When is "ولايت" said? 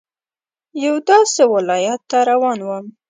1.53-2.01